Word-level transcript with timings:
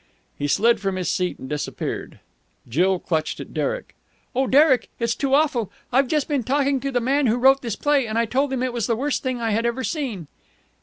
He 0.35 0.47
slid 0.47 0.79
from 0.81 0.95
his 0.95 1.11
seat 1.11 1.37
and 1.37 1.47
disappeared. 1.47 2.19
Jill 2.67 2.97
clutched 2.97 3.39
at 3.39 3.53
Derek. 3.53 3.93
"Oh, 4.33 4.47
Derek, 4.47 4.89
it's 4.97 5.13
too 5.13 5.35
awful. 5.35 5.71
I've 5.93 6.07
just 6.07 6.27
been 6.27 6.41
talking 6.43 6.79
to 6.79 6.91
the 6.91 6.99
man 6.99 7.27
who 7.27 7.37
wrote 7.37 7.61
this 7.61 7.75
play, 7.75 8.07
and 8.07 8.17
I 8.17 8.25
told 8.25 8.51
him 8.51 8.63
it 8.63 8.73
was 8.73 8.87
the 8.87 8.95
worst 8.95 9.21
thing 9.21 9.39
I 9.39 9.51
had 9.51 9.63
ever 9.63 9.83
seen!" 9.83 10.25